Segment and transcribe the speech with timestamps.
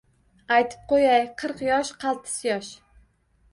[0.55, 2.75] Aytib qo‘yay: qirq yosh— qaltis yosh.